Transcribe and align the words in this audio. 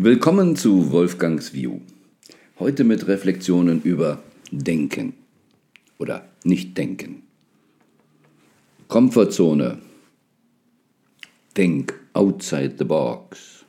Willkommen 0.00 0.54
zu 0.54 0.92
Wolfgangs 0.92 1.54
View. 1.54 1.80
Heute 2.60 2.84
mit 2.84 3.08
Reflexionen 3.08 3.82
über 3.82 4.22
Denken 4.52 5.14
oder 5.98 6.28
Nicht-Denken. 6.44 7.24
Komfortzone. 8.86 9.78
Denk 11.56 11.98
outside 12.12 12.76
the 12.78 12.84
box. 12.84 13.64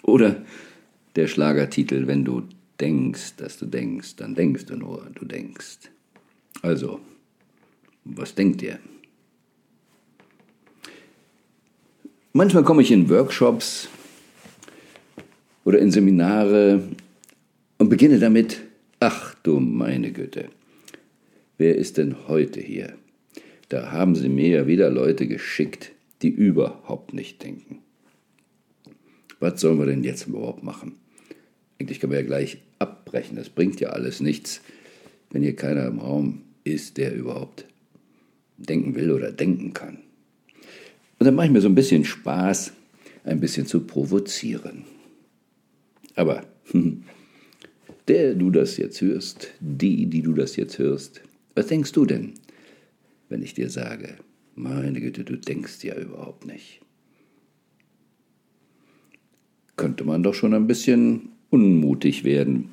Oder 0.00 0.42
der 1.14 1.26
Schlagertitel, 1.26 2.06
wenn 2.06 2.24
du 2.24 2.44
denkst, 2.80 3.36
dass 3.36 3.58
du 3.58 3.66
denkst, 3.66 4.16
dann 4.16 4.34
denkst 4.34 4.64
du 4.64 4.76
nur, 4.76 5.10
du 5.14 5.26
denkst. 5.26 5.90
Also, 6.62 7.00
was 8.04 8.34
denkt 8.34 8.62
ihr? 8.62 8.78
Manchmal 12.32 12.64
komme 12.64 12.80
ich 12.80 12.90
in 12.90 13.10
Workshops 13.10 13.90
oder 15.66 15.80
in 15.80 15.90
Seminare 15.90 16.80
und 17.76 17.88
beginne 17.88 18.20
damit, 18.20 18.62
ach 19.00 19.34
du 19.42 19.58
meine 19.58 20.12
Güte, 20.12 20.48
wer 21.58 21.74
ist 21.74 21.98
denn 21.98 22.28
heute 22.28 22.60
hier? 22.60 22.94
Da 23.68 23.90
haben 23.90 24.14
sie 24.14 24.28
mir 24.28 24.48
ja 24.48 24.66
wieder 24.68 24.90
Leute 24.90 25.26
geschickt, 25.26 25.90
die 26.22 26.28
überhaupt 26.28 27.12
nicht 27.12 27.42
denken. 27.42 27.80
Was 29.40 29.60
sollen 29.60 29.80
wir 29.80 29.86
denn 29.86 30.04
jetzt 30.04 30.28
überhaupt 30.28 30.62
machen? 30.62 30.94
Eigentlich 31.80 31.98
können 31.98 32.12
wir 32.12 32.20
ja 32.20 32.26
gleich 32.26 32.58
abbrechen, 32.78 33.36
das 33.36 33.48
bringt 33.48 33.80
ja 33.80 33.88
alles 33.88 34.20
nichts, 34.20 34.62
wenn 35.30 35.42
hier 35.42 35.56
keiner 35.56 35.86
im 35.86 35.98
Raum 35.98 36.42
ist, 36.62 36.96
der 36.96 37.12
überhaupt 37.12 37.66
denken 38.56 38.94
will 38.94 39.10
oder 39.10 39.32
denken 39.32 39.74
kann. 39.74 39.98
Und 41.18 41.26
dann 41.26 41.34
mache 41.34 41.46
ich 41.46 41.52
mir 41.52 41.60
so 41.60 41.68
ein 41.68 41.74
bisschen 41.74 42.04
Spaß, 42.04 42.72
ein 43.24 43.40
bisschen 43.40 43.66
zu 43.66 43.80
provozieren. 43.80 44.84
Aber 46.16 46.44
der 48.08 48.34
du 48.34 48.50
das 48.50 48.76
jetzt 48.76 49.00
hörst, 49.00 49.52
die, 49.60 50.06
die 50.06 50.22
du 50.22 50.32
das 50.32 50.56
jetzt 50.56 50.78
hörst, 50.78 51.22
was 51.54 51.68
denkst 51.68 51.92
du 51.92 52.04
denn, 52.04 52.34
wenn 53.28 53.42
ich 53.42 53.54
dir 53.54 53.70
sage, 53.70 54.16
meine 54.54 55.00
Güte, 55.00 55.24
du 55.24 55.36
denkst 55.36 55.84
ja 55.84 55.94
überhaupt 55.94 56.46
nicht? 56.46 56.80
Könnte 59.76 60.04
man 60.04 60.22
doch 60.22 60.34
schon 60.34 60.54
ein 60.54 60.66
bisschen 60.66 61.28
unmutig 61.50 62.24
werden, 62.24 62.70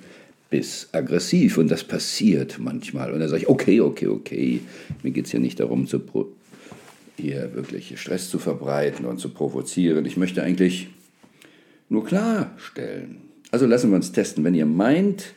bis 0.50 0.90
aggressiv 0.94 1.58
und 1.58 1.70
das 1.70 1.84
passiert 1.84 2.60
manchmal. 2.60 3.12
Und 3.12 3.20
dann 3.20 3.30
sage 3.30 3.44
ich, 3.44 3.50
okay, 3.50 3.82
okay, 3.82 4.08
okay, 4.08 4.62
mir 5.02 5.12
geht 5.12 5.26
es 5.26 5.32
ja 5.32 5.40
nicht 5.40 5.60
darum, 5.60 5.88
zu 5.88 6.00
hier 7.18 7.54
wirklich 7.54 8.00
Stress 8.00 8.30
zu 8.30 8.40
verbreiten 8.40 9.06
und 9.06 9.20
zu 9.20 9.30
provozieren. 9.30 10.06
Ich 10.06 10.18
möchte 10.18 10.44
eigentlich 10.44 10.90
nur 11.90 12.06
klarstellen, 12.06 13.18
also 13.54 13.68
lassen 13.68 13.92
wir 13.92 13.98
uns 13.98 14.12
testen. 14.12 14.44
Wenn 14.44 14.56
ihr 14.56 14.66
meint, 14.66 15.36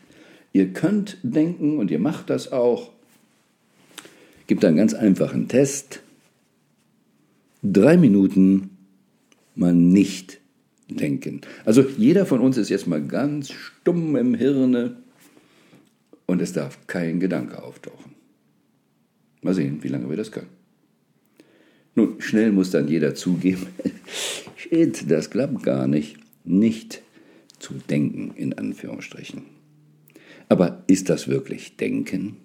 ihr 0.55 0.72
könnt 0.72 1.19
denken 1.22 1.77
und 1.77 1.91
ihr 1.91 1.98
macht 1.98 2.31
das 2.31 2.50
auch, 2.50 2.91
gibt 4.47 4.64
einen 4.64 4.78
ganz 4.78 4.95
einfachen 4.95 5.48
Test. 5.48 6.00
Drei 7.62 7.98
Minuten 7.98 8.70
mal 9.55 9.75
nicht 9.75 10.41
denken. 10.89 11.42
Also 11.67 11.83
jeder 11.98 12.25
von 12.25 12.41
uns 12.41 12.56
ist 12.56 12.70
jetzt 12.70 12.87
mal 12.87 13.03
ganz 13.03 13.53
stumm 13.53 14.17
im 14.17 14.33
Hirne 14.33 14.97
und 16.25 16.41
es 16.41 16.55
darf 16.55 16.87
kein 16.87 17.20
Gedanke 17.20 17.62
auftauchen. 17.62 18.12
Mal 19.42 19.53
sehen, 19.53 19.83
wie 19.83 19.89
lange 19.89 20.09
wir 20.09 20.17
das 20.17 20.33
können. 20.33 20.48
Nun, 21.94 22.19
schnell 22.22 22.50
muss 22.50 22.70
dann 22.70 22.89
jeder 22.89 23.14
zugeben, 23.14 23.67
shit, 24.56 25.11
das 25.11 25.28
klappt 25.28 25.62
gar 25.62 25.87
nicht. 25.87 26.17
Nicht 26.44 27.03
zu 27.67 27.75
denken, 27.91 28.33
in 28.36 28.53
Anführungsstrichen. 28.53 29.42
Aber 30.48 30.84
ist 30.86 31.09
das 31.09 31.27
wirklich 31.27 31.77
Denken? 31.77 32.36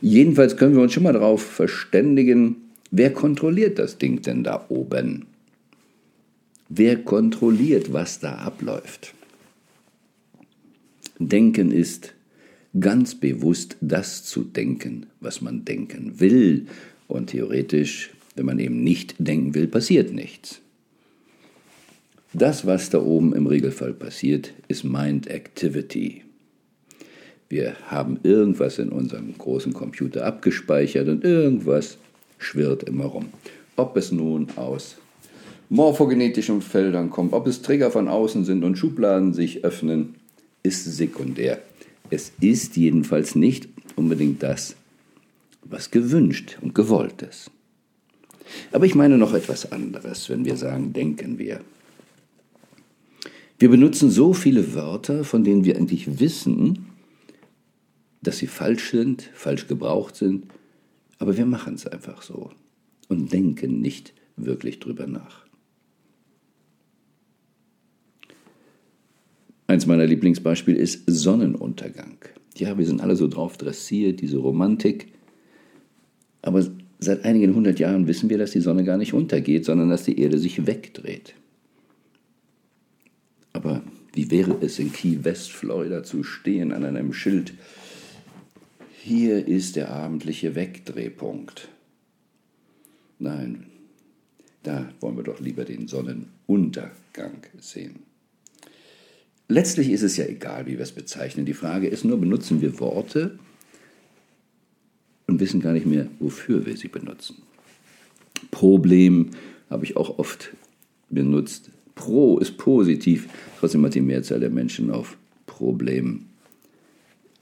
Jedenfalls 0.00 0.56
können 0.56 0.74
wir 0.74 0.82
uns 0.82 0.94
schon 0.94 1.02
mal 1.02 1.12
darauf 1.12 1.42
verständigen, 1.42 2.56
wer 2.90 3.12
kontrolliert 3.12 3.78
das 3.78 3.98
Ding 3.98 4.22
denn 4.22 4.42
da 4.42 4.64
oben? 4.70 5.26
Wer 6.70 6.96
kontrolliert, 6.96 7.92
was 7.92 8.20
da 8.20 8.36
abläuft? 8.36 9.12
Denken 11.18 11.70
ist 11.70 12.14
ganz 12.80 13.14
bewusst 13.14 13.76
das 13.82 14.24
zu 14.24 14.44
denken, 14.44 15.06
was 15.20 15.42
man 15.42 15.66
denken 15.66 16.20
will. 16.20 16.66
Und 17.06 17.26
theoretisch, 17.26 18.10
wenn 18.34 18.46
man 18.46 18.58
eben 18.58 18.82
nicht 18.82 19.14
denken 19.18 19.54
will, 19.54 19.66
passiert 19.66 20.14
nichts. 20.14 20.62
Das, 22.34 22.66
was 22.66 22.88
da 22.88 22.98
oben 22.98 23.34
im 23.34 23.46
Regelfall 23.46 23.92
passiert, 23.92 24.54
ist 24.68 24.84
Mind 24.84 25.26
Activity. 25.26 26.22
Wir 27.50 27.76
haben 27.88 28.20
irgendwas 28.22 28.78
in 28.78 28.88
unserem 28.88 29.36
großen 29.36 29.74
Computer 29.74 30.24
abgespeichert 30.24 31.08
und 31.08 31.24
irgendwas 31.24 31.98
schwirrt 32.38 32.84
immer 32.84 33.04
rum. 33.04 33.26
Ob 33.76 33.98
es 33.98 34.12
nun 34.12 34.48
aus 34.56 34.96
morphogenetischen 35.68 36.62
Feldern 36.62 37.10
kommt, 37.10 37.34
ob 37.34 37.46
es 37.46 37.60
Trigger 37.60 37.90
von 37.90 38.08
außen 38.08 38.46
sind 38.46 38.64
und 38.64 38.78
Schubladen 38.78 39.34
sich 39.34 39.62
öffnen, 39.64 40.14
ist 40.62 40.84
sekundär. 40.84 41.60
Es 42.08 42.32
ist 42.40 42.78
jedenfalls 42.78 43.34
nicht 43.34 43.68
unbedingt 43.96 44.42
das, 44.42 44.76
was 45.64 45.90
gewünscht 45.90 46.56
und 46.62 46.74
gewollt 46.74 47.20
ist. 47.20 47.50
Aber 48.72 48.86
ich 48.86 48.94
meine 48.94 49.18
noch 49.18 49.34
etwas 49.34 49.70
anderes, 49.70 50.30
wenn 50.30 50.46
wir 50.46 50.56
sagen, 50.56 50.94
denken 50.94 51.38
wir. 51.38 51.60
Wir 53.62 53.68
benutzen 53.68 54.10
so 54.10 54.32
viele 54.32 54.74
Wörter, 54.74 55.22
von 55.22 55.44
denen 55.44 55.64
wir 55.64 55.76
eigentlich 55.76 56.18
wissen, 56.18 56.86
dass 58.20 58.38
sie 58.38 58.48
falsch 58.48 58.90
sind, 58.90 59.30
falsch 59.34 59.68
gebraucht 59.68 60.16
sind, 60.16 60.46
aber 61.18 61.36
wir 61.36 61.46
machen 61.46 61.74
es 61.74 61.86
einfach 61.86 62.22
so 62.22 62.50
und 63.06 63.32
denken 63.32 63.80
nicht 63.80 64.14
wirklich 64.36 64.80
drüber 64.80 65.06
nach. 65.06 65.46
Eins 69.68 69.86
meiner 69.86 70.06
Lieblingsbeispiele 70.06 70.76
ist 70.80 71.04
Sonnenuntergang. 71.06 72.18
Ja, 72.56 72.76
wir 72.76 72.84
sind 72.84 73.00
alle 73.00 73.14
so 73.14 73.28
drauf 73.28 73.58
dressiert, 73.58 74.22
diese 74.22 74.38
Romantik. 74.38 75.12
Aber 76.42 76.66
seit 76.98 77.24
einigen 77.24 77.54
hundert 77.54 77.78
Jahren 77.78 78.08
wissen 78.08 78.28
wir, 78.28 78.38
dass 78.38 78.50
die 78.50 78.60
Sonne 78.60 78.82
gar 78.82 78.96
nicht 78.96 79.14
untergeht, 79.14 79.64
sondern 79.64 79.88
dass 79.88 80.02
die 80.02 80.18
Erde 80.18 80.38
sich 80.38 80.66
wegdreht. 80.66 81.36
Aber 83.52 83.82
wie 84.12 84.30
wäre 84.30 84.56
es 84.60 84.78
in 84.78 84.92
Key 84.92 85.24
West, 85.24 85.52
Florida, 85.52 86.02
zu 86.02 86.22
stehen 86.24 86.72
an 86.72 86.84
einem 86.84 87.12
Schild? 87.12 87.54
Hier 89.02 89.46
ist 89.46 89.76
der 89.76 89.90
abendliche 89.90 90.54
Wegdrehpunkt. 90.54 91.68
Nein, 93.18 93.66
da 94.62 94.88
wollen 95.00 95.16
wir 95.16 95.24
doch 95.24 95.40
lieber 95.40 95.64
den 95.64 95.88
Sonnenuntergang 95.88 97.42
sehen. 97.60 98.00
Letztlich 99.48 99.90
ist 99.90 100.02
es 100.02 100.16
ja 100.16 100.24
egal, 100.24 100.66
wie 100.66 100.72
wir 100.72 100.80
es 100.80 100.92
bezeichnen. 100.92 101.44
Die 101.44 101.54
Frage 101.54 101.88
ist 101.88 102.04
nur, 102.04 102.18
benutzen 102.18 102.60
wir 102.62 102.78
Worte 102.80 103.38
und 105.26 105.40
wissen 105.40 105.60
gar 105.60 105.72
nicht 105.72 105.86
mehr, 105.86 106.08
wofür 106.20 106.64
wir 106.64 106.76
sie 106.76 106.88
benutzen. 106.88 107.42
Problem 108.50 109.30
habe 109.68 109.84
ich 109.84 109.96
auch 109.96 110.18
oft 110.18 110.52
benutzt. 111.10 111.70
Pro 111.94 112.38
ist 112.38 112.56
positiv, 112.58 113.28
trotzdem 113.60 113.84
hat 113.84 113.94
die 113.94 114.00
Mehrzahl 114.00 114.40
der 114.40 114.50
Menschen 114.50 114.90
auf 114.90 115.16
Problem 115.46 116.26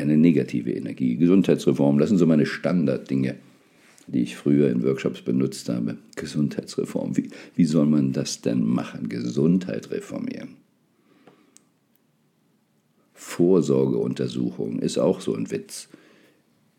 eine 0.01 0.17
negative 0.17 0.73
Energie. 0.73 1.17
Gesundheitsreform, 1.17 1.99
das 1.99 2.09
sind 2.09 2.19
so 2.19 2.27
meine 2.27 2.47
Standarddinge, 2.47 3.37
die 4.07 4.23
ich 4.23 4.37
früher 4.37 4.71
in 4.71 4.83
Workshops 4.83 5.23
benutzt 5.23 5.69
habe. 5.69 5.99
Gesundheitsreform, 6.17 7.17
wie, 7.17 7.31
wie 7.55 7.65
soll 7.65 7.87
man 7.87 8.13
das 8.13 8.41
denn 8.41 8.65
machen? 8.65 9.09
Gesundheit 9.09 9.91
reformieren. 9.91 10.57
Vorsorgeuntersuchung 13.15 14.81
ist 14.81 14.99
auch 14.99 15.21
so 15.21 15.35
ein 15.35 15.51
Witz. 15.51 15.89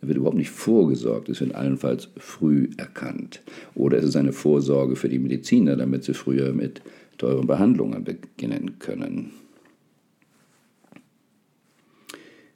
Da 0.01 0.07
wird 0.07 0.17
überhaupt 0.17 0.37
nicht 0.37 0.49
vorgesorgt, 0.49 1.29
es 1.29 1.39
wird 1.39 1.53
allenfalls 1.53 2.09
früh 2.17 2.69
erkannt. 2.77 3.41
Oder 3.75 3.99
es 3.99 4.05
ist 4.05 4.15
eine 4.15 4.33
Vorsorge 4.33 4.95
für 4.95 5.09
die 5.09 5.19
Mediziner, 5.19 5.75
damit 5.75 6.03
sie 6.03 6.15
früher 6.15 6.53
mit 6.53 6.81
teuren 7.21 7.45
Behandlungen 7.45 8.03
beginnen 8.03 8.79
können. 8.79 9.31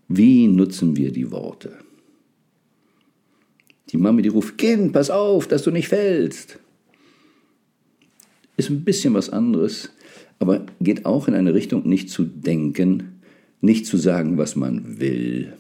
Wie 0.08 0.48
nutzen 0.48 0.96
wir 0.96 1.12
die 1.12 1.30
Worte? 1.30 1.78
Die 3.92 3.98
Mami, 3.98 4.24
die 4.24 4.30
ruft, 4.30 4.58
Kind, 4.58 4.92
pass 4.92 5.12
auf, 5.12 5.48
dass 5.48 5.62
du 5.62 5.70
nicht 5.70 5.88
fällst. 5.88 6.58
Ist 8.58 8.72
ein 8.72 8.84
bisschen 8.84 9.14
was 9.14 9.30
anderes, 9.30 9.92
aber 10.40 10.66
geht 10.82 11.06
auch 11.06 11.28
in 11.28 11.36
eine 11.36 11.54
Richtung, 11.54 11.88
nicht 11.88 12.10
zu 12.10 12.24
denken, 12.24 13.22
nicht 13.62 13.86
zu 13.86 13.98
sagen, 13.98 14.40
was 14.40 14.56
man 14.56 15.00
will. 15.00 15.54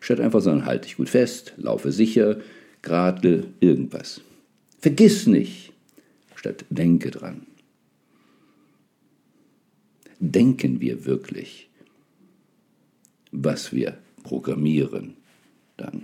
Statt 0.00 0.20
einfach 0.20 0.42
sagen, 0.42 0.66
halte 0.66 0.86
dich 0.86 0.98
gut 0.98 1.08
fest, 1.08 1.54
laufe 1.56 1.92
sicher, 1.92 2.40
gradle, 2.82 3.46
irgendwas. 3.60 4.20
Vergiss 4.80 5.26
nicht, 5.26 5.72
statt 6.34 6.66
denke 6.68 7.10
dran. 7.10 7.46
Denken 10.18 10.80
wir 10.80 11.04
wirklich, 11.04 11.68
was 13.32 13.72
wir 13.72 13.98
programmieren 14.22 15.14
dann? 15.76 16.02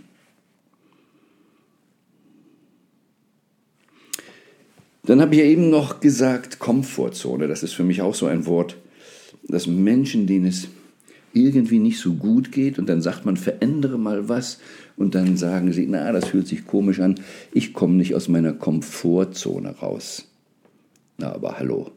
Dann 5.04 5.20
habe 5.20 5.34
ich 5.34 5.40
ja 5.40 5.46
eben 5.46 5.70
noch 5.70 6.00
gesagt, 6.00 6.58
Komfortzone. 6.58 7.48
Das 7.48 7.62
ist 7.62 7.72
für 7.72 7.84
mich 7.84 8.02
auch 8.02 8.14
so 8.14 8.26
ein 8.26 8.46
Wort, 8.46 8.76
dass 9.48 9.66
Menschen, 9.66 10.26
denen 10.26 10.46
es 10.46 10.68
irgendwie 11.32 11.78
nicht 11.78 12.00
so 12.00 12.14
gut 12.14 12.52
geht 12.52 12.78
und 12.78 12.88
dann 12.88 13.02
sagt 13.02 13.24
man, 13.24 13.36
verändere 13.36 13.98
mal 13.98 14.28
was 14.28 14.58
und 14.96 15.14
dann 15.14 15.36
sagen 15.36 15.72
sie, 15.72 15.86
na, 15.86 16.10
das 16.12 16.28
fühlt 16.28 16.48
sich 16.48 16.66
komisch 16.66 17.00
an, 17.00 17.20
ich 17.52 17.72
komme 17.72 17.94
nicht 17.94 18.14
aus 18.14 18.28
meiner 18.28 18.52
Komfortzone 18.52 19.70
raus. 19.78 20.26
Na, 21.18 21.32
aber 21.32 21.58
hallo. 21.58 21.92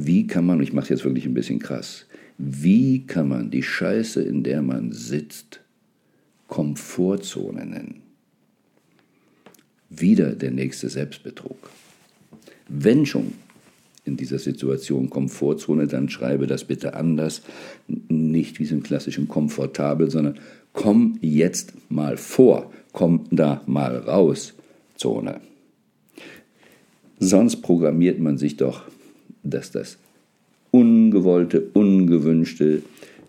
Wie 0.00 0.28
kann 0.28 0.46
man, 0.46 0.60
ich 0.60 0.72
mache 0.72 0.90
jetzt 0.90 1.04
wirklich 1.04 1.26
ein 1.26 1.34
bisschen 1.34 1.58
krass, 1.58 2.06
wie 2.38 3.04
kann 3.04 3.28
man 3.28 3.50
die 3.50 3.64
Scheiße, 3.64 4.22
in 4.22 4.44
der 4.44 4.62
man 4.62 4.92
sitzt, 4.92 5.60
Komfortzone 6.46 7.66
nennen? 7.66 8.02
Wieder 9.90 10.36
der 10.36 10.52
nächste 10.52 10.88
Selbstbetrug. 10.88 11.70
Wenn 12.68 13.06
schon 13.06 13.32
in 14.04 14.16
dieser 14.16 14.38
Situation 14.38 15.10
Komfortzone, 15.10 15.88
dann 15.88 16.08
schreibe 16.08 16.46
das 16.46 16.64
bitte 16.64 16.94
anders. 16.94 17.42
Nicht 17.88 18.60
wie 18.60 18.66
so 18.66 18.76
im 18.76 18.84
klassischen 18.84 19.26
komfortabel, 19.26 20.12
sondern 20.12 20.38
komm 20.72 21.18
jetzt 21.22 21.72
mal 21.90 22.16
vor, 22.16 22.72
komm 22.92 23.24
da 23.32 23.62
mal 23.66 23.96
raus, 23.96 24.54
Zone. 24.96 25.40
Sonst 27.18 27.62
programmiert 27.62 28.20
man 28.20 28.38
sich 28.38 28.56
doch, 28.56 28.84
dass 29.50 29.70
das 29.70 29.98
Ungewollte, 30.70 31.68
Ungewünschte, 31.72 32.82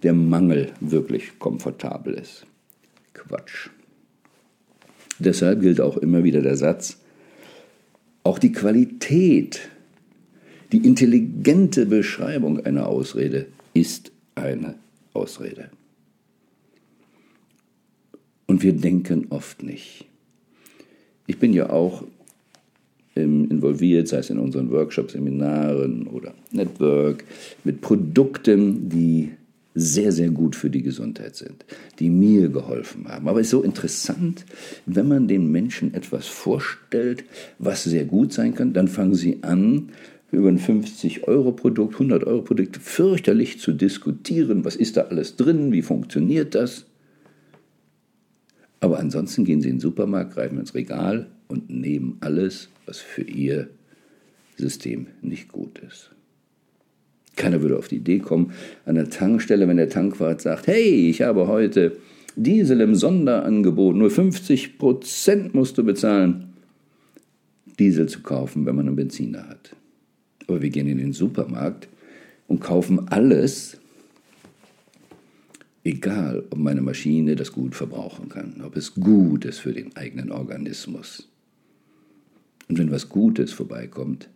der 0.04 0.14
Mangel 0.14 0.72
wirklich 0.80 1.40
komfortabel 1.40 2.14
ist. 2.14 2.46
Quatsch. 3.14 3.70
Deshalb 5.20 5.62
gilt 5.62 5.82
auch 5.82 5.98
immer 5.98 6.24
wieder 6.24 6.42
der 6.42 6.56
Satz, 6.56 6.98
auch 8.24 8.40
die 8.40 8.52
Qualität 8.52 9.70
die 10.72 10.86
intelligente 10.86 11.86
Beschreibung 11.86 12.60
einer 12.60 12.88
Ausrede 12.88 13.48
ist 13.74 14.12
eine 14.36 14.76
Ausrede. 15.14 15.72
Und 18.46 18.62
wir 18.62 18.74
denken 18.74 19.28
oft 19.30 19.64
nicht. 19.64 20.06
Ich 21.28 21.40
bin 21.40 21.54
ja 21.54 21.70
auch 21.70 22.04
involviert, 23.24 24.08
sei 24.08 24.18
es 24.18 24.30
in 24.30 24.40
unseren 24.40 24.72
Workshops, 24.72 25.14
Seminaren 25.14 26.08
oder 26.08 26.34
Network, 26.52 27.24
mit 27.64 27.82
Produkten, 27.82 28.90
die 28.90 29.32
sehr, 29.76 30.12
sehr 30.12 30.30
gut 30.30 30.56
für 30.56 30.70
die 30.70 30.82
Gesundheit 30.82 31.36
sind, 31.36 31.66
die 32.00 32.10
mir 32.10 32.50
geholfen 32.50 33.08
haben. 33.08 33.28
Aber 33.28 33.40
es 33.40 33.48
ist 33.48 33.52
so 33.52 33.64
interessant, 33.64 34.46
wenn 34.86 35.08
man 35.08 35.28
den 35.28 35.52
Menschen 35.52 35.94
etwas 35.94 36.28
vorstellt, 36.28 37.24
was 37.60 37.84
sehr 37.84 38.06
gut 38.06 38.34
sein 38.34 38.56
kann, 38.56 38.74
dann 38.74 38.88
fangen 38.88 39.16
sie 39.16 39.40
an, 39.42 39.90
über 40.32 40.50
ein 40.50 40.60
50-Euro-Produkt, 40.60 41.96
100-Euro-Produkt 41.96 42.78
fürchterlich 42.78 43.60
zu 43.60 43.72
diskutieren. 43.72 44.64
Was 44.64 44.76
ist 44.76 44.98
da 44.98 45.02
alles 45.02 45.36
drin? 45.36 45.72
Wie 45.72 45.82
funktioniert 45.82 46.56
das? 46.56 46.86
Aber 48.80 49.00
ansonsten 49.00 49.44
gehen 49.44 49.62
Sie 49.62 49.70
in 49.70 49.76
den 49.76 49.82
Supermarkt, 49.82 50.34
greifen 50.34 50.60
ins 50.60 50.74
Regal 50.74 51.28
und 51.48 51.70
nehmen 51.70 52.18
alles, 52.22 52.70
was 52.86 53.00
für 53.00 53.24
Ihr 53.24 53.70
System 54.58 55.08
nicht 55.22 55.52
gut 55.52 55.80
ist. 55.80 56.12
Keiner 57.36 57.62
würde 57.62 57.78
auf 57.78 57.88
die 57.88 57.98
Idee 57.98 58.20
kommen, 58.20 58.52
an 58.86 58.96
der 58.96 59.10
Tankstelle, 59.10 59.68
wenn 59.68 59.78
der 59.78 59.90
Tankwart 59.90 60.42
sagt, 60.42 60.68
hey, 60.68 61.10
ich 61.10 61.22
habe 61.22 61.48
heute 61.48 61.98
Diesel 62.36 62.82
im 62.82 62.96
Sonderangebot, 62.96 63.96
nur 63.96 64.10
50 64.10 64.78
Prozent 64.78 65.54
musst 65.54 65.78
du 65.78 65.84
bezahlen, 65.84 66.54
Diesel 67.80 68.08
zu 68.08 68.22
kaufen, 68.22 68.66
wenn 68.66 68.76
man 68.76 68.88
einen 68.88 68.96
Benziner 68.96 69.48
hat. 69.48 69.76
Aber 70.48 70.62
wir 70.62 70.70
gehen 70.70 70.88
in 70.88 70.98
den 70.98 71.14
Supermarkt 71.14 71.88
und 72.48 72.60
kaufen 72.60 73.08
alles, 73.10 73.80
egal 75.84 76.46
ob 76.50 76.58
meine 76.58 76.82
Maschine 76.82 77.36
das 77.36 77.52
gut 77.52 77.76
verbrauchen 77.76 78.30
kann, 78.30 78.62
ob 78.64 78.76
es 78.76 78.96
gut 78.96 79.46
ist 79.46 79.60
für 79.60 79.74
den 79.74 79.96
eigenen 79.96 80.32
Organismus. 80.32 81.28
Und 82.68 82.78
wenn 82.78 82.92
was 82.92 83.10
Gutes 83.10 83.52
vorbeikommt, 83.52 84.30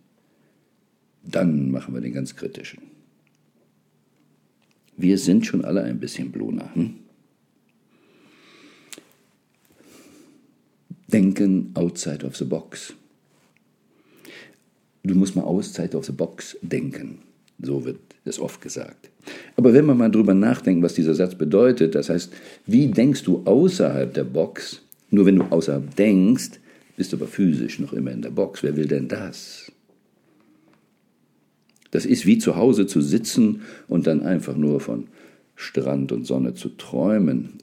dann 1.22 1.70
machen 1.70 1.94
wir 1.94 2.00
den 2.00 2.12
ganz 2.12 2.34
kritischen. 2.34 2.82
Wir 4.96 5.18
sind 5.18 5.46
schon 5.46 5.64
alle 5.64 5.82
ein 5.82 5.98
bisschen 5.98 6.30
Bluna. 6.30 6.72
Hm? 6.74 6.94
Denken 11.08 11.70
outside 11.74 12.24
of 12.26 12.36
the 12.36 12.44
box. 12.44 12.94
Du 15.02 15.14
musst 15.14 15.36
mal 15.36 15.44
outside 15.44 15.96
of 15.96 16.06
the 16.06 16.12
box 16.12 16.56
denken. 16.62 17.18
So 17.60 17.84
wird 17.84 18.13
es 18.24 18.40
oft 18.40 18.60
gesagt. 18.60 19.10
Aber 19.56 19.72
wenn 19.74 19.86
man 19.86 19.98
mal 19.98 20.10
drüber 20.10 20.34
nachdenkt, 20.34 20.82
was 20.82 20.94
dieser 20.94 21.14
Satz 21.14 21.34
bedeutet, 21.34 21.94
das 21.94 22.08
heißt, 22.08 22.32
wie 22.66 22.88
denkst 22.88 23.22
du 23.24 23.42
außerhalb 23.44 24.12
der 24.12 24.24
Box? 24.24 24.82
Nur 25.10 25.26
wenn 25.26 25.36
du 25.36 25.44
außerhalb 25.44 25.94
denkst, 25.96 26.60
bist 26.96 27.12
du 27.12 27.16
aber 27.16 27.26
physisch 27.26 27.78
noch 27.78 27.92
immer 27.92 28.12
in 28.12 28.22
der 28.22 28.30
Box. 28.30 28.62
Wer 28.62 28.76
will 28.76 28.86
denn 28.86 29.08
das? 29.08 29.70
Das 31.90 32.06
ist 32.06 32.26
wie 32.26 32.38
zu 32.38 32.56
Hause 32.56 32.86
zu 32.86 33.00
sitzen 33.00 33.62
und 33.86 34.06
dann 34.06 34.22
einfach 34.22 34.56
nur 34.56 34.80
von 34.80 35.06
Strand 35.54 36.10
und 36.10 36.24
Sonne 36.24 36.54
zu 36.54 36.70
träumen. 36.70 37.58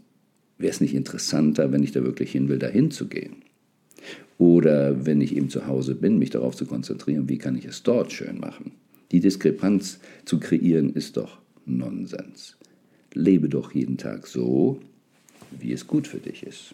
Wäre 0.58 0.72
es 0.72 0.80
nicht 0.80 0.94
interessanter, 0.94 1.72
wenn 1.72 1.84
ich 1.84 1.92
da 1.92 2.04
wirklich 2.04 2.32
hin 2.32 2.48
will, 2.48 2.60
dahin 2.60 2.92
zu 2.92 3.08
gehen? 3.08 3.38
Oder 4.38 5.06
wenn 5.06 5.22
ich 5.22 5.36
eben 5.36 5.50
zu 5.50 5.68
Hause 5.68 5.96
bin, 5.96 6.18
mich 6.18 6.30
darauf 6.30 6.56
zu 6.56 6.66
konzentrieren, 6.66 7.30
wie 7.30 7.38
kann 7.38 7.58
ich 7.58 7.66
es 7.66 7.84
dort 7.84 8.12
schön 8.12 8.40
machen. 8.40 8.72
Die 9.12 9.20
Diskrepanz 9.20 10.00
zu 10.26 10.40
kreieren 10.40 10.94
ist 10.94 11.18
doch 11.18 11.40
Nonsens. 11.66 12.58
Lebe 13.14 13.50
doch 13.50 13.74
jeden 13.74 13.98
Tag 13.98 14.26
so, 14.28 14.80
wie 15.52 15.74
es 15.74 15.88
gut 15.88 16.08
für 16.08 16.20
dich 16.20 16.44
ist. 16.44 16.74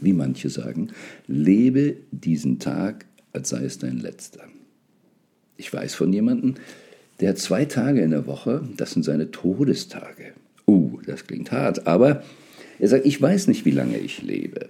Wie 0.00 0.14
manche 0.14 0.48
sagen, 0.48 0.88
lebe 1.28 1.96
diesen 2.10 2.58
Tag, 2.58 3.04
als 3.32 3.50
sei 3.50 3.64
es 3.64 3.78
dein 3.78 3.98
letzter. 3.98 4.48
Ich 5.56 5.72
weiß 5.72 5.94
von 5.94 6.12
jemandem, 6.12 6.54
der 7.20 7.30
hat 7.30 7.38
zwei 7.38 7.66
Tage 7.66 8.00
in 8.00 8.10
der 8.10 8.26
Woche, 8.26 8.66
das 8.76 8.92
sind 8.92 9.04
seine 9.04 9.30
Todestage. 9.30 10.32
Uh, 10.66 10.98
das 11.06 11.26
klingt 11.26 11.52
hart, 11.52 11.86
aber 11.86 12.24
er 12.78 12.88
sagt, 12.88 13.06
ich 13.06 13.20
weiß 13.20 13.48
nicht, 13.48 13.64
wie 13.64 13.70
lange 13.70 13.98
ich 13.98 14.22
lebe. 14.22 14.68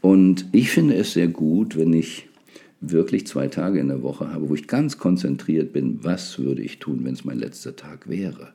Und 0.00 0.46
ich 0.52 0.70
finde 0.70 0.94
es 0.94 1.12
sehr 1.12 1.28
gut, 1.28 1.76
wenn 1.76 1.92
ich 1.92 2.29
wirklich 2.80 3.26
zwei 3.26 3.48
Tage 3.48 3.78
in 3.78 3.88
der 3.88 4.02
Woche 4.02 4.32
habe, 4.32 4.48
wo 4.48 4.54
ich 4.54 4.66
ganz 4.66 4.98
konzentriert 4.98 5.72
bin, 5.72 6.02
was 6.02 6.38
würde 6.38 6.62
ich 6.62 6.78
tun, 6.78 7.00
wenn 7.04 7.14
es 7.14 7.24
mein 7.24 7.38
letzter 7.38 7.76
Tag 7.76 8.08
wäre. 8.08 8.54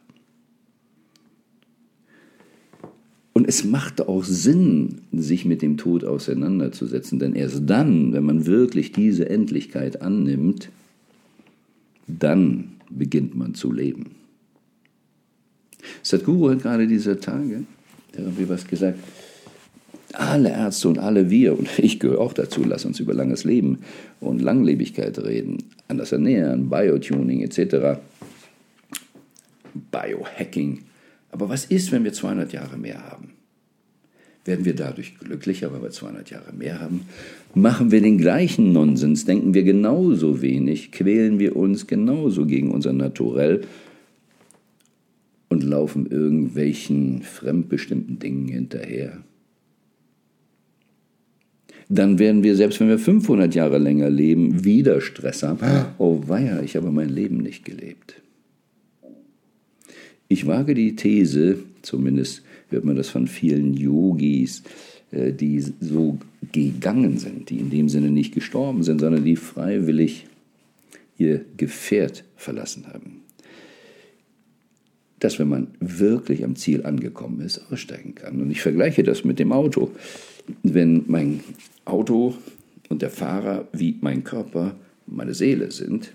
Und 3.33 3.47
es 3.47 3.65
macht 3.65 4.07
auch 4.07 4.23
Sinn, 4.23 5.01
sich 5.11 5.45
mit 5.45 5.61
dem 5.61 5.77
Tod 5.77 6.05
auseinanderzusetzen, 6.05 7.19
denn 7.19 7.35
erst 7.35 7.63
dann, 7.65 8.13
wenn 8.13 8.23
man 8.23 8.45
wirklich 8.45 8.93
diese 8.93 9.29
Endlichkeit 9.29 10.01
annimmt, 10.01 10.69
dann 12.07 12.75
beginnt 12.89 13.35
man 13.35 13.53
zu 13.53 13.71
leben. 13.71 14.11
Sadhguru 16.01 16.49
hat 16.49 16.61
gerade 16.61 16.87
diese 16.87 17.19
Tage 17.19 17.63
irgendwie 18.15 18.47
was 18.47 18.65
gesagt, 18.65 18.99
alle 20.19 20.49
Ärzte 20.49 20.89
und 20.89 20.99
alle 20.99 21.29
wir, 21.29 21.57
und 21.57 21.67
ich 21.79 21.99
gehöre 21.99 22.19
auch 22.19 22.33
dazu, 22.33 22.63
lass 22.63 22.85
uns 22.85 22.99
über 22.99 23.13
langes 23.13 23.43
Leben 23.43 23.79
und 24.19 24.41
Langlebigkeit 24.41 25.17
reden, 25.19 25.57
anders 25.87 26.11
ernähren, 26.11 26.69
Biotuning 26.69 27.41
etc., 27.41 27.99
Biohacking. 29.91 30.79
Aber 31.31 31.49
was 31.49 31.65
ist, 31.65 31.91
wenn 31.91 32.03
wir 32.03 32.13
200 32.13 32.53
Jahre 32.53 32.77
mehr 32.77 33.03
haben? 33.11 33.31
Werden 34.45 34.63
wir 34.63 34.75
dadurch 34.75 35.17
glücklicher, 35.17 35.73
weil 35.73 35.81
wir 35.81 35.89
200 35.89 36.29
Jahre 36.29 36.53
mehr 36.53 36.79
haben? 36.79 37.01
Machen 37.55 37.91
wir 37.91 37.99
den 37.99 38.19
gleichen 38.19 38.71
Nonsens? 38.73 39.25
Denken 39.25 39.55
wir 39.55 39.63
genauso 39.63 40.41
wenig? 40.41 40.91
Quälen 40.91 41.39
wir 41.39 41.55
uns 41.55 41.87
genauso 41.87 42.45
gegen 42.45 42.71
unser 42.71 42.93
Naturell? 42.93 43.61
Und 45.49 45.63
laufen 45.63 46.05
irgendwelchen 46.05 47.23
fremdbestimmten 47.23 48.19
Dingen 48.19 48.47
hinterher? 48.47 49.23
Dann 51.89 52.17
werden 52.17 52.43
wir, 52.43 52.55
selbst 52.55 52.79
wenn 52.79 52.87
wir 52.87 52.97
500 52.99 53.53
Jahre 53.53 53.77
länger 53.77 54.09
leben, 54.09 54.63
wieder 54.63 55.01
Stress 55.01 55.43
haben. 55.43 55.59
Oh 55.97 56.21
weia, 56.25 56.61
ich 56.61 56.75
habe 56.75 56.91
mein 56.91 57.09
Leben 57.09 57.37
nicht 57.37 57.63
gelebt. 57.63 58.21
Ich 60.27 60.47
wage 60.47 60.73
die 60.73 60.95
These, 60.95 61.59
zumindest 61.83 62.41
hört 62.69 62.83
man 62.83 62.95
das 62.95 63.09
von 63.09 63.27
vielen 63.27 63.75
Yogis, 63.75 64.63
äh, 65.11 65.31
die 65.31 65.59
so 65.59 66.17
gegangen 66.51 67.19
sind, 67.19 67.49
die 67.49 67.59
in 67.59 67.69
dem 67.69 67.89
Sinne 67.89 68.09
nicht 68.09 68.33
gestorben 68.33 68.83
sind, 68.83 68.99
sondern 68.99 69.23
die 69.23 69.35
freiwillig 69.35 70.25
ihr 71.17 71.45
Gefährt 71.57 72.23
verlassen 72.35 72.87
haben. 72.87 73.21
Dass, 75.19 75.39
wenn 75.39 75.47
man 75.47 75.67
wirklich 75.79 76.43
am 76.43 76.55
Ziel 76.55 76.85
angekommen 76.85 77.41
ist, 77.41 77.61
aussteigen 77.71 78.15
kann. 78.15 78.41
Und 78.41 78.51
ich 78.51 78.61
vergleiche 78.61 79.03
das 79.03 79.23
mit 79.23 79.39
dem 79.39 79.51
Auto. 79.51 79.91
Wenn 80.63 81.03
mein 81.07 81.41
Auto 81.85 82.35
und 82.89 83.01
der 83.01 83.09
Fahrer 83.09 83.67
wie 83.71 83.97
mein 84.01 84.23
Körper, 84.23 84.75
meine 85.07 85.33
Seele 85.33 85.71
sind, 85.71 86.11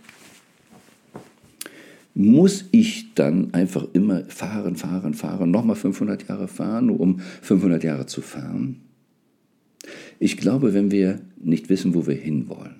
muss 2.14 2.64
ich 2.72 3.14
dann 3.14 3.54
einfach 3.54 3.86
immer 3.92 4.24
fahren, 4.24 4.76
fahren, 4.76 5.14
fahren, 5.14 5.50
nochmal 5.50 5.76
500 5.76 6.28
Jahre 6.28 6.48
fahren, 6.48 6.86
nur 6.86 7.00
um 7.00 7.20
500 7.42 7.84
Jahre 7.84 8.06
zu 8.06 8.20
fahren? 8.20 8.80
Ich 10.18 10.36
glaube, 10.36 10.74
wenn 10.74 10.90
wir 10.90 11.20
nicht 11.40 11.70
wissen, 11.70 11.94
wo 11.94 12.06
wir 12.06 12.14
hinwollen, 12.14 12.76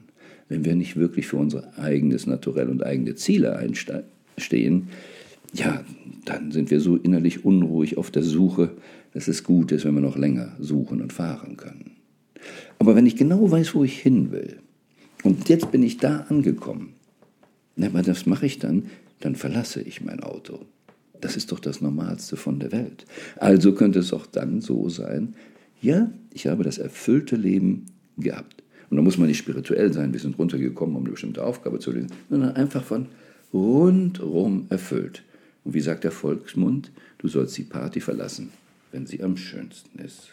wenn 0.49 0.65
wir 0.65 0.75
nicht 0.75 0.97
wirklich 0.97 1.27
für 1.27 1.37
unser 1.37 1.79
eigenes 1.79 2.27
Naturell 2.27 2.69
und 2.69 2.85
eigene 2.85 3.15
Ziele 3.15 3.57
einstehen, 3.57 4.89
ja, 5.55 5.85
dann 6.25 6.53
sind 6.53 6.71
wir 6.71 6.81
so 6.81 6.97
innerlich 6.97 7.45
unruhig 7.45 7.97
auf 7.97 8.11
der 8.11 8.23
Suche, 8.23 8.73
dass 9.13 9.29
es 9.29 9.45
gut 9.45 9.73
ist, 9.73 9.85
wenn 9.85 9.95
wir 9.95 10.01
noch 10.01 10.17
länger 10.17 10.57
suchen 10.59 11.01
und 11.01 11.13
fahren 11.13 11.57
können. 11.57 11.93
Aber 12.79 12.95
wenn 12.97 13.07
ich 13.07 13.17
genau 13.17 13.51
weiß, 13.51 13.75
wo 13.75 13.85
ich 13.85 13.99
hin 13.99 14.31
will, 14.31 14.59
und 15.23 15.49
jetzt 15.49 15.71
bin 15.71 15.83
ich 15.83 15.99
da 15.99 16.27
angekommen, 16.29 16.95
aber 17.81 18.03
das 18.03 18.27
mache 18.27 18.47
ich 18.47 18.59
dann, 18.59 18.87
dann 19.21 19.37
verlasse 19.37 19.83
ich 19.83 20.01
mein 20.03 20.21
Auto. 20.21 20.61
Das 21.21 21.37
ist 21.37 21.53
doch 21.53 21.61
das 21.61 21.81
Normalste 21.81 22.37
von 22.37 22.59
der 22.59 22.73
Welt. 22.73 23.05
Also 23.37 23.75
könnte 23.75 23.99
es 23.99 24.13
auch 24.13 24.27
dann 24.27 24.61
so 24.61 24.89
sein, 24.89 25.35
ja, 25.83 26.11
ich 26.33 26.47
habe 26.47 26.63
das 26.63 26.79
erfüllte 26.79 27.37
Leben 27.37 27.87
gehabt. 28.17 28.63
Und 28.89 28.97
da 28.97 29.03
muss 29.03 29.19
man 29.19 29.29
nicht 29.29 29.39
spirituell 29.39 29.93
sein, 29.93 30.13
wir 30.13 30.21
sind 30.21 30.39
runtergekommen, 30.39 30.97
um 30.97 31.03
eine 31.03 31.13
bestimmte 31.13 31.45
Aufgabe 31.45 31.79
zu 31.79 31.93
lösen, 31.93 32.11
sondern 32.29 32.57
einfach 32.57 32.83
von 32.83 33.07
rundrum 33.53 34.67
erfüllt. 34.69 35.23
Und 35.65 35.75
wie 35.75 35.81
sagt 35.81 36.05
der 36.05 36.11
Volksmund, 36.11 36.91
du 37.19 37.29
sollst 37.29 37.57
die 37.59 37.63
Party 37.63 38.01
verlassen, 38.01 38.51
wenn 38.93 39.07
sie 39.07 39.23
am 39.23 39.37
schönsten 39.37 39.99
ist. 39.99 40.31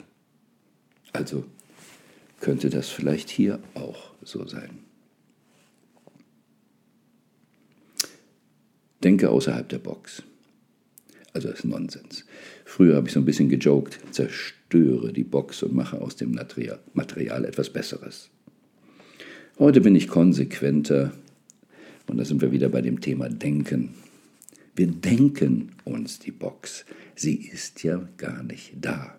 Also 1.13 1.45
könnte 2.39 2.69
das 2.69 2.89
vielleicht 2.89 3.29
hier 3.29 3.59
auch 3.73 4.11
so 4.23 4.47
sein. 4.47 4.79
Denke 9.03 9.29
außerhalb 9.29 9.69
der 9.69 9.79
Box. 9.79 10.23
Also 11.33 11.49
das 11.49 11.59
ist 11.59 11.65
Nonsens. 11.65 12.25
Früher 12.65 12.95
habe 12.95 13.07
ich 13.07 13.13
so 13.13 13.19
ein 13.19 13.25
bisschen 13.25 13.49
gejoked, 13.49 13.99
zerstöre 14.11 15.13
die 15.13 15.23
Box 15.23 15.61
und 15.61 15.75
mache 15.75 16.01
aus 16.01 16.15
dem 16.15 16.31
Material, 16.31 17.45
etwas 17.45 17.69
Besseres. 17.69 18.29
Heute 19.59 19.81
bin 19.81 19.95
ich 19.95 20.07
konsequenter 20.07 21.13
und 22.07 22.17
da 22.17 22.25
sind 22.25 22.41
wir 22.41 22.51
wieder 22.51 22.69
bei 22.69 22.81
dem 22.81 23.01
Thema 23.01 23.29
Denken. 23.29 23.93
Wir 24.77 24.88
denken 24.88 25.72
uns 25.86 26.19
die 26.19 26.31
Box. 26.31 26.86
Sie 27.15 27.34
ist 27.34 27.84
ja 27.84 28.07
gar 28.17 28.43
nicht 28.43 28.74
da. 28.79 29.17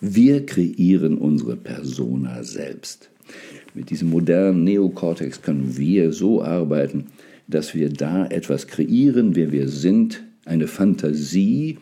Wir 0.00 0.44
kreieren 0.44 1.16
unsere 1.16 1.56
Persona 1.56 2.42
selbst. 2.42 3.08
Mit 3.72 3.90
diesem 3.90 4.10
modernen 4.10 4.64
Neokortex 4.64 5.42
können 5.42 5.76
wir 5.76 6.12
so 6.12 6.42
arbeiten, 6.42 7.06
dass 7.46 7.72
wir 7.72 7.88
da 7.88 8.26
etwas 8.26 8.66
kreieren, 8.66 9.36
wer 9.36 9.52
wir 9.52 9.68
sind, 9.68 10.24
eine 10.44 10.66
Fantasie, 10.66 11.78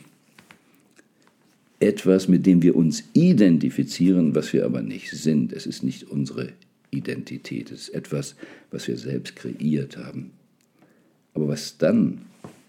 etwas, 1.80 2.28
mit 2.28 2.44
dem 2.44 2.60
wir 2.60 2.76
uns 2.76 3.04
identifizieren, 3.14 4.34
was 4.34 4.52
wir 4.52 4.66
aber 4.66 4.82
nicht 4.82 5.10
sind. 5.10 5.54
Es 5.54 5.64
ist 5.64 5.82
nicht 5.82 6.04
unsere 6.04 6.52
Identität, 6.90 7.70
es 7.70 7.88
ist 7.88 7.94
etwas, 7.94 8.36
was 8.70 8.86
wir 8.86 8.98
selbst 8.98 9.34
kreiert 9.36 9.96
haben. 9.96 10.32
Aber 11.34 11.48
was 11.48 11.78
dann, 11.78 12.22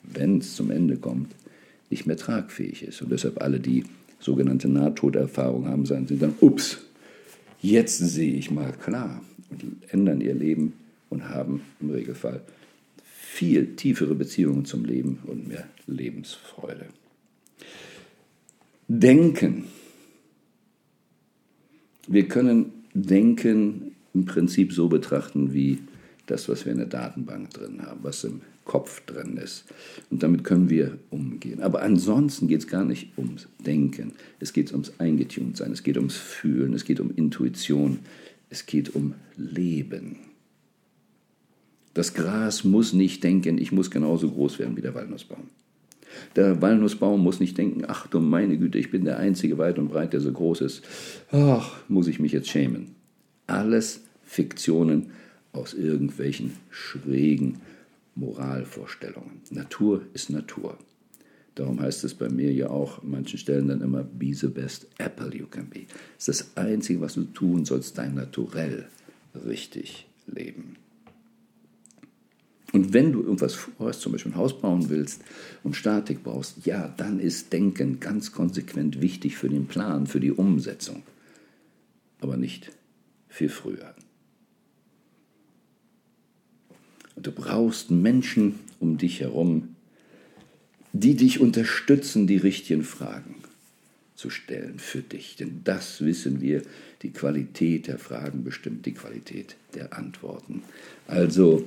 wenn 0.03 0.39
es 0.39 0.55
zum 0.55 0.71
Ende 0.71 0.97
kommt, 0.97 1.35
nicht 1.89 2.05
mehr 2.05 2.17
tragfähig 2.17 2.83
ist. 2.83 3.01
Und 3.01 3.11
deshalb 3.11 3.41
alle, 3.41 3.59
die 3.59 3.83
sogenannte 4.19 4.67
Nahtoderfahrung 4.67 5.67
haben, 5.67 5.85
sagen 5.85 6.07
sie 6.07 6.17
dann, 6.17 6.33
ups, 6.41 6.79
jetzt 7.61 7.99
sehe 7.99 8.33
ich 8.33 8.51
mal 8.51 8.73
klar 8.73 9.23
und 9.49 9.77
ändern 9.89 10.21
ihr 10.21 10.33
Leben 10.33 10.73
und 11.09 11.29
haben 11.29 11.61
im 11.79 11.91
Regelfall 11.91 12.41
viel 13.03 13.75
tiefere 13.75 14.15
Beziehungen 14.15 14.65
zum 14.65 14.85
Leben 14.85 15.19
und 15.25 15.47
mehr 15.47 15.67
Lebensfreude. 15.87 16.85
Denken. 18.87 19.65
Wir 22.07 22.27
können 22.27 22.71
Denken 22.93 23.91
im 24.13 24.25
Prinzip 24.25 24.73
so 24.73 24.87
betrachten 24.87 25.53
wie 25.53 25.79
das, 26.27 26.47
was 26.49 26.65
wir 26.65 26.71
in 26.71 26.77
der 26.79 26.87
Datenbank 26.87 27.51
drin 27.51 27.81
haben, 27.85 27.99
was 28.03 28.23
im 28.23 28.41
Kopf 28.65 29.05
drin 29.05 29.37
ist. 29.37 29.65
Und 30.09 30.23
damit 30.23 30.43
können 30.43 30.69
wir 30.69 30.97
umgehen. 31.11 31.61
Aber 31.61 31.83
ansonsten 31.83 32.47
geht 32.47 32.61
es 32.61 32.67
gar 32.67 32.83
nicht 32.83 33.17
ums 33.17 33.47
Denken. 33.65 34.13
Es 34.39 34.51
geht 34.51 34.71
ums 34.71 34.93
Eingetuned-Sein, 34.99 35.71
es 35.71 35.83
geht 35.83 35.97
ums 35.97 36.15
Fühlen, 36.15 36.73
es 36.73 36.83
geht 36.83 36.99
um 36.99 37.11
Intuition, 37.15 37.99
es 38.49 38.65
geht 38.65 38.95
um 38.95 39.13
Leben. 39.37 40.17
Das 41.93 42.13
Gras 42.13 42.63
muss 42.63 42.91
nicht 42.91 43.23
denken, 43.23 43.57
ich 43.57 43.71
muss 43.71 43.89
genauso 43.89 44.29
groß 44.29 44.59
werden 44.59 44.75
wie 44.75 44.81
der 44.81 44.95
Walnussbaum. 44.95 45.49
Der 46.35 46.61
Walnussbaum 46.61 47.21
muss 47.21 47.39
nicht 47.39 47.57
denken, 47.57 47.83
ach 47.87 48.07
du 48.07 48.19
meine 48.19 48.57
Güte, 48.57 48.77
ich 48.77 48.91
bin 48.91 49.05
der 49.05 49.17
einzige 49.17 49.57
weit 49.57 49.79
und 49.79 49.89
breit, 49.89 50.13
der 50.13 50.21
so 50.21 50.31
groß 50.31 50.61
ist. 50.61 50.83
Ach, 51.31 51.77
muss 51.87 52.07
ich 52.07 52.19
mich 52.19 52.31
jetzt 52.31 52.49
schämen. 52.49 52.95
Alles 53.47 54.01
Fiktionen 54.23 55.11
aus 55.53 55.73
irgendwelchen 55.73 56.53
schrägen 56.69 57.61
Moralvorstellungen. 58.15 59.41
Natur 59.51 60.01
ist 60.13 60.29
Natur. 60.29 60.77
Darum 61.55 61.79
heißt 61.79 62.03
es 62.03 62.13
bei 62.13 62.27
mir 62.27 62.51
ja 62.51 62.69
auch 62.69 63.01
an 63.01 63.11
manchen 63.11 63.39
Stellen 63.39 63.69
dann 63.69 63.81
immer, 63.81 64.03
be 64.03 64.33
the 64.33 64.47
best 64.47 64.87
apple 64.97 65.33
you 65.33 65.47
can 65.47 65.69
be. 65.69 65.81
Das 66.17 66.27
ist 66.27 66.41
das 66.41 66.57
Einzige, 66.57 67.01
was 67.01 67.13
du 67.13 67.23
tun 67.23 67.63
sollst, 67.63 67.97
dein 67.97 68.15
Naturell 68.15 68.87
richtig 69.45 70.07
leben. 70.27 70.75
Und 72.73 72.91
wenn 72.91 73.13
du 73.13 73.21
irgendwas 73.21 73.53
vorhast, 73.53 74.01
zum 74.01 74.11
Beispiel 74.11 74.33
ein 74.33 74.37
Haus 74.37 74.59
bauen 74.59 74.89
willst 74.89 75.21
und 75.63 75.77
Statik 75.77 76.23
brauchst, 76.23 76.65
ja, 76.65 76.93
dann 76.97 77.21
ist 77.21 77.53
Denken 77.53 78.01
ganz 78.01 78.33
konsequent 78.33 78.99
wichtig 78.99 79.37
für 79.37 79.47
den 79.47 79.67
Plan, 79.67 80.07
für 80.07 80.19
die 80.19 80.33
Umsetzung. 80.33 81.03
Aber 82.19 82.35
nicht 82.35 82.73
viel 83.29 83.47
früher. 83.47 83.95
Und 86.67 87.04
du 87.15 87.31
brauchst 87.31 87.91
Menschen 87.91 88.59
um 88.79 88.97
dich 88.97 89.21
herum, 89.21 89.75
die 90.93 91.15
dich 91.15 91.39
unterstützen, 91.39 92.27
die 92.27 92.37
richtigen 92.37 92.83
Fragen 92.83 93.35
zu 94.15 94.29
stellen 94.29 94.79
für 94.79 95.01
dich. 95.01 95.35
Denn 95.35 95.61
das 95.63 96.01
wissen 96.01 96.39
wir, 96.39 96.61
die 97.01 97.11
Qualität 97.11 97.87
der 97.87 97.99
Fragen 97.99 98.43
bestimmt 98.43 98.85
die 98.85 98.93
Qualität 98.93 99.57
der 99.73 99.97
Antworten. 99.97 100.63
Also 101.07 101.65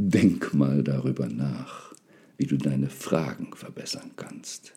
Denk 0.00 0.54
mal 0.54 0.84
darüber 0.84 1.26
nach, 1.26 1.92
wie 2.36 2.46
du 2.46 2.56
deine 2.56 2.88
Fragen 2.88 3.48
verbessern 3.52 4.12
kannst. 4.14 4.72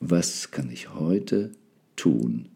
Was 0.00 0.50
kann 0.50 0.68
ich 0.68 0.92
heute 0.94 1.52
tun, 1.94 2.48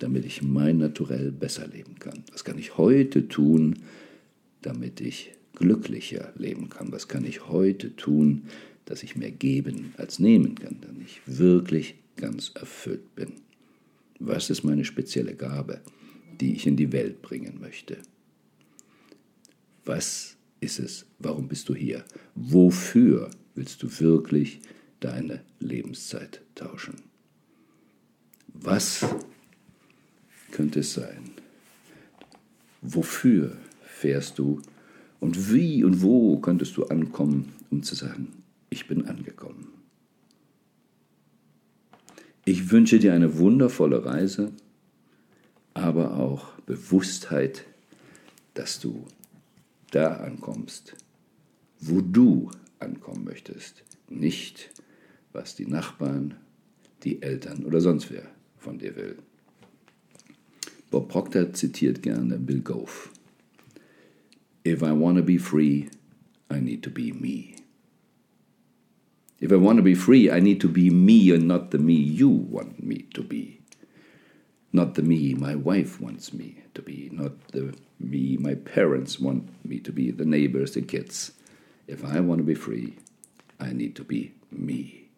damit 0.00 0.24
ich 0.24 0.42
mein 0.42 0.78
Naturell 0.78 1.30
besser 1.30 1.68
leben 1.68 2.00
kann? 2.00 2.24
Was 2.32 2.42
kann 2.42 2.58
ich 2.58 2.78
heute 2.78 3.28
tun, 3.28 3.76
damit 4.64 5.00
ich 5.00 5.32
glücklicher 5.54 6.32
leben 6.36 6.68
kann? 6.68 6.90
Was 6.92 7.08
kann 7.08 7.24
ich 7.24 7.48
heute 7.48 7.94
tun, 7.96 8.44
dass 8.86 9.02
ich 9.02 9.16
mehr 9.16 9.30
geben 9.30 9.94
als 9.96 10.18
nehmen 10.18 10.54
kann, 10.54 10.78
damit 10.80 11.02
ich 11.02 11.20
wirklich 11.26 11.96
ganz 12.16 12.50
erfüllt 12.54 13.14
bin? 13.14 13.32
Was 14.18 14.50
ist 14.50 14.64
meine 14.64 14.84
spezielle 14.84 15.34
Gabe, 15.34 15.80
die 16.40 16.54
ich 16.54 16.66
in 16.66 16.76
die 16.76 16.92
Welt 16.92 17.22
bringen 17.22 17.60
möchte? 17.60 17.98
Was 19.84 20.36
ist 20.60 20.78
es? 20.78 21.06
Warum 21.18 21.48
bist 21.48 21.68
du 21.68 21.74
hier? 21.74 22.04
Wofür 22.34 23.30
willst 23.54 23.82
du 23.82 24.00
wirklich 24.00 24.60
deine 25.00 25.44
Lebenszeit 25.60 26.40
tauschen? 26.54 26.94
Was 28.54 29.04
könnte 30.52 30.80
es 30.80 30.94
sein? 30.94 31.30
Wofür 32.80 33.56
fährst 34.04 34.38
du 34.38 34.60
und 35.18 35.50
wie 35.50 35.82
und 35.82 36.02
wo 36.02 36.38
könntest 36.38 36.76
du 36.76 36.84
ankommen, 36.84 37.54
um 37.70 37.82
zu 37.82 37.94
sagen, 37.94 38.34
ich 38.68 38.86
bin 38.86 39.06
angekommen? 39.06 39.68
Ich 42.44 42.70
wünsche 42.70 42.98
dir 42.98 43.14
eine 43.14 43.38
wundervolle 43.38 44.04
Reise, 44.04 44.52
aber 45.72 46.18
auch 46.18 46.50
Bewusstheit, 46.66 47.64
dass 48.52 48.78
du 48.78 49.06
da 49.90 50.16
ankommst, 50.16 50.94
wo 51.80 52.02
du 52.02 52.50
ankommen 52.78 53.24
möchtest, 53.24 53.84
nicht 54.10 54.68
was 55.32 55.56
die 55.56 55.66
Nachbarn, 55.66 56.34
die 57.04 57.22
Eltern 57.22 57.64
oder 57.64 57.80
sonst 57.80 58.10
wer 58.10 58.26
von 58.58 58.76
dir 58.78 58.96
will. 58.96 59.16
Bob 60.90 61.08
Proctor 61.08 61.54
zitiert 61.54 62.02
gerne 62.02 62.36
Bill 62.36 62.60
Gove. 62.60 63.08
If 64.64 64.82
I 64.82 64.92
want 64.92 65.18
to 65.18 65.22
be 65.22 65.36
free, 65.36 65.90
I 66.50 66.58
need 66.58 66.82
to 66.84 66.90
be 66.90 67.12
me. 67.12 67.56
If 69.38 69.52
I 69.52 69.56
want 69.56 69.76
to 69.76 69.82
be 69.82 69.94
free, 69.94 70.30
I 70.30 70.40
need 70.40 70.60
to 70.62 70.68
be 70.68 70.88
me 70.88 71.30
and 71.32 71.46
not 71.46 71.70
the 71.70 71.78
me 71.78 71.94
you 71.94 72.30
want 72.30 72.82
me 72.82 73.04
to 73.12 73.22
be. 73.22 73.60
Not 74.72 74.94
the 74.94 75.02
me 75.02 75.34
my 75.34 75.54
wife 75.54 76.00
wants 76.00 76.32
me 76.32 76.62
to 76.72 76.82
be, 76.82 77.10
not 77.12 77.48
the 77.48 77.74
me 78.00 78.38
my 78.38 78.54
parents 78.54 79.20
want 79.20 79.48
me 79.64 79.78
to 79.80 79.92
be, 79.92 80.10
the 80.10 80.24
neighbors, 80.24 80.72
the 80.72 80.82
kids. 80.82 81.32
If 81.86 82.04
I 82.04 82.20
want 82.20 82.38
to 82.38 82.44
be 82.44 82.54
free, 82.54 82.96
I 83.60 83.72
need 83.72 83.94
to 83.96 84.04
be 84.04 84.32
me. 84.50 85.10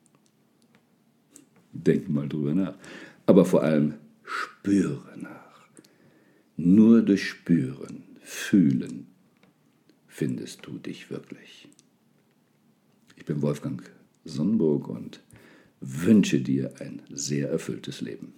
Denk 1.72 2.08
mal 2.08 2.28
drüber 2.28 2.54
nach. 2.54 2.74
Aber 3.26 3.44
vor 3.44 3.62
allem 3.62 3.94
spüre 4.24 5.16
nach. 5.16 5.68
Nur 6.56 7.02
durch 7.02 7.28
Spüren, 7.28 8.02
Fühlen 8.20 9.05
findest 10.16 10.64
du 10.64 10.78
dich 10.78 11.10
wirklich. 11.10 11.68
Ich 13.16 13.26
bin 13.26 13.42
Wolfgang 13.42 13.82
Sonnenburg 14.24 14.88
und 14.88 15.22
wünsche 15.80 16.40
dir 16.40 16.72
ein 16.80 17.02
sehr 17.10 17.50
erfülltes 17.50 18.00
Leben. 18.00 18.32